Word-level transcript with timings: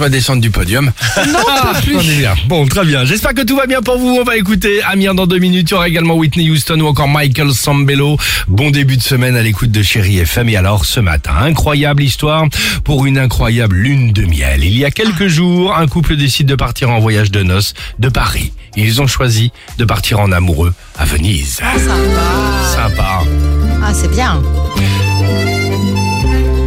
vais 0.00 0.10
descendre 0.10 0.40
du 0.40 0.50
podium. 0.50 0.92
Non, 1.16 1.38
on 1.94 2.00
est 2.00 2.18
bien. 2.18 2.34
Bon, 2.46 2.66
très 2.66 2.84
bien. 2.84 3.04
J'espère 3.04 3.34
que 3.34 3.42
tout 3.42 3.56
va 3.56 3.66
bien 3.66 3.82
pour 3.82 3.98
vous. 3.98 4.18
On 4.20 4.24
va 4.24 4.36
écouter 4.36 4.82
Amir 4.82 5.14
dans 5.14 5.26
deux 5.26 5.38
minutes. 5.38 5.70
Il 5.70 5.72
y 5.72 5.74
aura 5.74 5.88
également 5.88 6.14
Whitney 6.14 6.50
Houston 6.50 6.80
ou 6.80 6.86
encore 6.86 7.08
Michael 7.08 7.52
Sambello. 7.52 8.16
Bon 8.48 8.70
début 8.70 8.96
de 8.96 9.02
semaine 9.02 9.36
à 9.36 9.42
l'écoute 9.42 9.70
de 9.70 9.82
Chéri 9.82 10.18
FM. 10.18 10.48
Et 10.50 10.56
alors, 10.56 10.84
ce 10.84 11.00
matin, 11.00 11.32
incroyable 11.40 12.02
histoire 12.02 12.44
pour 12.84 13.06
une 13.06 13.18
incroyable 13.18 13.76
lune 13.76 14.12
de 14.12 14.22
miel. 14.22 14.64
Il 14.64 14.76
y 14.76 14.84
a 14.84 14.90
quelques 14.90 15.26
jours, 15.26 15.76
un 15.76 15.86
couple 15.86 16.16
décide 16.16 16.46
de 16.46 16.54
partir 16.54 16.90
en 16.90 17.00
voyage 17.00 17.30
de 17.30 17.42
noces 17.42 17.74
de 17.98 18.08
Paris. 18.08 18.52
Ils 18.76 19.02
ont 19.02 19.06
choisi 19.06 19.52
de 19.78 19.84
partir 19.84 20.20
en 20.20 20.32
amoureux 20.32 20.72
à 20.98 21.04
Venise. 21.04 21.56
Sympa. 21.56 21.94
Sympa. 22.74 23.22
Ah, 23.82 23.92
c'est 23.92 24.10
bien. 24.10 24.42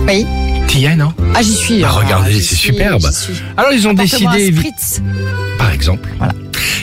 Oui. 0.07 0.44
Non 0.97 1.13
Ah, 1.33 1.41
j'y 1.41 1.53
suis. 1.55 1.83
Ah, 1.83 1.87
Ah, 1.89 1.99
regardez, 1.99 2.41
c'est 2.41 2.55
superbe. 2.55 3.01
Alors, 3.57 3.71
ils 3.71 3.87
ont 3.87 3.93
décidé... 3.93 4.53
par 5.57 5.71
exemple. 5.71 6.09
Voilà. 6.17 6.33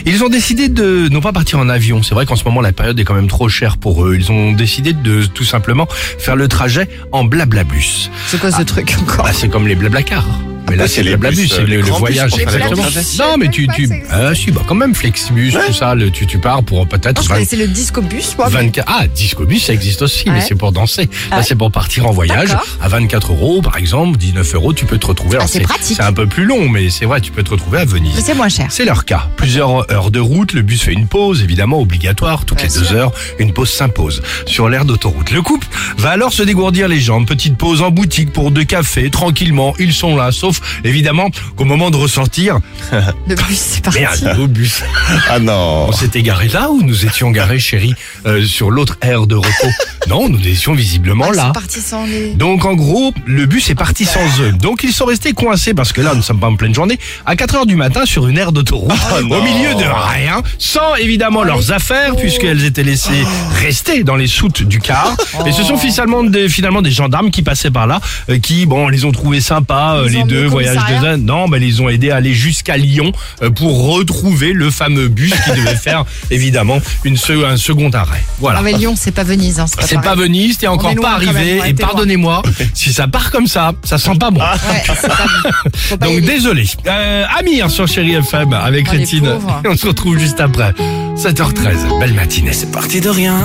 Ils 0.05 0.23
ont 0.23 0.29
décidé 0.29 0.67
de 0.67 1.07
non 1.09 1.21
pas 1.21 1.31
partir 1.31 1.59
en 1.59 1.69
avion. 1.69 2.01
C'est 2.03 2.13
vrai 2.15 2.25
qu'en 2.25 2.35
ce 2.35 2.43
moment 2.43 2.59
la 2.61 2.73
période 2.73 2.99
est 2.99 3.03
quand 3.05 3.13
même 3.13 3.27
trop 3.29 3.47
chère 3.49 3.77
pour 3.77 4.05
eux. 4.05 4.15
Ils 4.19 4.31
ont 4.31 4.51
décidé 4.51 4.91
de 4.93 5.25
tout 5.25 5.45
simplement 5.45 5.87
faire 6.17 6.35
le 6.35 6.47
trajet 6.47 6.89
en 7.11 7.23
blablabus. 7.23 8.09
C'est 8.27 8.39
quoi 8.39 8.51
ce 8.51 8.63
truc 8.63 8.95
encore 8.99 9.25
Ah, 9.27 9.31
c'est 9.33 9.47
comme 9.47 9.67
les 9.67 9.75
blablacars. 9.75 10.27
Mais 10.69 10.75
là, 10.77 10.83
bah, 10.83 10.87
c'est 10.87 10.95
c'est 10.95 11.03
le 11.03 11.11
les 11.11 11.17
blablabus, 11.17 11.41
bus, 11.43 11.53
c'est 11.53 11.61
le, 11.65 11.81
voyage. 11.81 12.31
exactement. 12.39 12.83
Non, 13.19 13.37
mais 13.37 13.49
tu, 13.49 13.67
tu, 13.67 13.89
ah, 14.09 14.33
si, 14.33 14.51
bah, 14.51 14.61
quand 14.67 14.75
même, 14.75 14.95
Flexibus, 14.95 15.53
tout 15.53 15.73
ça, 15.73 15.93
le, 15.95 16.09
tu, 16.09 16.25
tu 16.25 16.37
pars 16.39 16.63
pour 16.63 16.87
peut-être 16.87 17.17
Non, 17.17 17.21
je 17.23 17.27
20 17.29 17.33
connaissais 17.35 17.55
le 17.57 17.67
discobus, 17.67 18.35
moi. 18.37 18.47
mais- 18.49 18.55
24, 18.63 18.85
ah, 18.89 19.07
discobus, 19.07 19.65
ça 19.65 19.73
existe 19.73 20.01
aussi, 20.01 20.29
mais 20.29 20.41
c'est 20.41 20.55
pour 20.55 20.71
danser. 20.71 21.09
Là, 21.29 21.37
Ouais. 21.37 21.43
c'est 21.43 21.55
pour 21.55 21.71
partir 21.71 22.07
en 22.07 22.11
voyage. 22.11 22.55
À 22.81 22.87
24 22.87 23.31
euros, 23.33 23.61
par 23.61 23.77
exemple, 23.77 24.17
19 24.17 24.53
euros, 24.55 24.73
tu 24.73 24.85
peux 24.85 24.97
te 24.97 25.07
retrouver. 25.07 25.35
Alors, 25.35 25.49
c'est 25.49 25.59
pratique. 25.61 25.97
C'est 25.97 26.03
un 26.03 26.13
peu 26.13 26.27
plus 26.27 26.45
long, 26.45 26.69
mais 26.69 26.89
c'est 26.89 27.05
vrai, 27.05 27.19
tu 27.21 27.31
peux 27.31 27.43
te 27.43 27.49
retrouver 27.51 27.79
à 27.79 27.85
Venise. 27.85 28.13
Mais 28.15 28.21
c'est 28.21 28.33
moins 28.35 28.49
cher. 28.49 28.67
C'est 28.69 28.85
leur 28.85 29.05
cas. 29.05 29.27
Plusieurs 29.37 29.91
heures 29.91 30.11
de 30.11 30.19
route, 30.19 30.53
le 30.53 30.61
bus 30.61 30.81
fait 30.81 30.93
une 30.93 31.07
pause, 31.07 31.43
évidemment 31.43 31.79
obligatoire, 31.81 32.45
toutes 32.45 32.61
les 32.63 32.69
deux 32.69 32.93
heures, 32.93 33.11
une 33.39 33.53
pause 33.53 33.71
s'impose 33.71 34.21
sur 34.45 34.69
l'aire 34.69 34.85
d'autoroute. 34.85 35.31
Le 35.31 35.41
couple 35.41 35.67
va 35.97 36.11
alors 36.11 36.31
se 36.33 36.43
dégourdir 36.43 36.87
les 36.87 36.99
jambes, 36.99 37.27
petite 37.27 37.57
pause 37.57 37.81
en 37.81 37.91
boutique 37.91 38.31
pour 38.31 38.51
deux 38.51 38.63
cafés, 38.63 39.09
tranquillement, 39.09 39.73
ils 39.79 39.93
sont 39.93 40.15
là, 40.15 40.31
sauf 40.31 40.52
évidemment 40.83 41.29
qu'au 41.55 41.65
moment 41.65 41.89
de 41.91 41.97
ressortir, 41.97 42.59
Le 43.27 43.35
bus, 43.35 43.57
c'est 43.57 43.83
parti. 43.83 43.99
merde, 43.99 44.37
au 44.39 44.47
bus. 44.47 44.81
Ah 45.29 45.39
non. 45.39 45.87
On 45.89 45.91
s'était 45.91 46.21
garé 46.21 46.47
là 46.49 46.69
ou 46.69 46.81
nous 46.81 47.05
étions 47.05 47.31
garés, 47.31 47.59
chérie, 47.59 47.93
euh, 48.25 48.43
sur 48.45 48.71
l'autre 48.71 48.97
aire 49.01 49.27
de 49.27 49.35
repos? 49.35 49.51
Non, 50.09 50.27
nous 50.27 50.45
étions 50.45 50.73
visiblement 50.73 51.27
Ah, 51.31 51.35
là. 51.35 51.45
sont 51.47 51.51
partis 51.53 51.79
sans 51.79 52.05
les... 52.05 52.33
Donc 52.33 52.65
en 52.65 52.73
gros, 52.73 53.13
le 53.25 53.45
bus 53.45 53.69
est 53.69 53.75
parti 53.75 54.03
sans 54.03 54.19
eux. 54.41 54.51
Donc 54.51 54.83
ils 54.83 54.91
sont 54.91 55.05
restés 55.05 55.31
coincés 55.31 55.73
parce 55.73 55.93
que 55.93 56.01
là, 56.01 56.13
nous 56.13 56.21
sommes 56.21 56.41
pas 56.41 56.47
en 56.47 56.57
pleine 56.57 56.73
journée, 56.75 56.99
à 57.25 57.37
4 57.37 57.55
heures 57.55 57.65
du 57.65 57.77
matin 57.77 58.05
sur 58.05 58.27
une 58.27 58.37
aire 58.37 58.51
d'autoroute, 58.51 58.91
Oh 59.13 59.19
au 59.19 59.21
non. 59.21 59.41
milieu 59.41 59.73
de 59.75 59.85
rien, 59.85 60.41
sans 60.59 60.95
évidemment 60.95 61.43
leurs 61.45 61.71
affaires 61.71 62.17
puisqu'elles 62.17 62.65
étaient 62.65 62.83
laissées 62.83 63.23
rester 63.61 64.03
dans 64.03 64.17
les 64.17 64.27
soutes 64.27 64.63
du 64.63 64.79
car. 64.79 65.15
Et 65.45 65.53
ce 65.53 65.63
sont 65.63 65.77
finalement 65.77 66.21
des, 66.25 66.49
finalement 66.49 66.81
des 66.81 66.91
gendarmes 66.91 67.31
qui 67.31 67.41
passaient 67.41 67.71
par 67.71 67.87
là, 67.87 68.01
euh, 68.29 68.39
qui 68.39 68.65
bon, 68.65 68.89
les 68.89 69.05
ont 69.05 69.13
trouvés 69.13 69.39
sympas, 69.39 69.99
euh, 69.99 70.07
Ils 70.07 70.15
les 70.15 70.21
ont 70.21 70.25
mis 70.25 70.33
deux 70.43 70.49
voyages 70.49 70.75
de 70.75 70.79
commissariat 70.81 71.11
zen. 71.15 71.25
Non, 71.25 71.47
mais 71.47 71.59
ils 71.61 71.81
ont 71.81 71.89
aidé 71.89 72.11
à 72.11 72.17
aller 72.17 72.33
jusqu'à 72.33 72.77
Lyon 72.77 73.11
euh, 73.41 73.49
pour 73.49 73.93
retrouver 73.95 74.53
le 74.53 74.69
fameux 74.71 75.07
bus 75.07 75.33
qui 75.43 75.51
devait 75.51 75.75
faire 75.75 76.05
évidemment 76.31 76.79
une 77.03 77.17
se- 77.17 77.45
un 77.45 77.57
second 77.57 77.89
arrêt. 77.91 78.23
Voilà. 78.39 78.59
Ah, 78.59 78.63
mais 78.63 78.73
Lyon, 78.73 78.93
c'est 78.97 79.11
pas 79.11 79.23
Venise, 79.23 79.59
hein, 79.59 79.65
c'est 79.67 79.77
pas 79.79 79.87
C'est 79.87 79.95
pas 79.95 80.01
pareil. 80.01 80.21
Venise, 80.23 80.57
t'es 80.57 80.67
encore 80.67 80.93
pas 80.95 81.11
arrivé 81.13 81.55
même, 81.55 81.65
et 81.65 81.73
pardonnez-moi 81.73 82.41
si 82.73 82.93
ça 82.93 83.07
part 83.07 83.31
comme 83.31 83.47
ça, 83.47 83.73
ça 83.83 83.97
sent 83.97 84.15
pas 84.19 84.31
bon. 84.31 84.39
Ouais, 84.41 84.83
pas... 85.99 86.07
Donc 86.07 86.21
désolé. 86.21 86.65
Euh, 86.87 87.25
Amir 87.39 87.69
sur 87.71 87.87
Chéri 87.87 88.13
FM 88.15 88.53
avec 88.53 88.85
Oh, 88.89 88.91
Rétine. 88.91 89.29
on 89.67 89.75
se 89.75 89.87
retrouve 89.87 90.17
juste 90.19 90.39
après. 90.39 90.73
7h13. 91.17 91.99
Belle 91.99 92.13
matinée. 92.13 92.53
C'est 92.53 92.71
parti 92.71 92.99
de 93.01 93.09
rien. 93.09 93.39